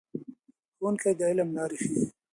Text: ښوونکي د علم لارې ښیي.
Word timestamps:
ښوونکي 0.75 1.11
د 1.19 1.21
علم 1.29 1.49
لارې 1.57 1.77
ښیي. 1.83 2.03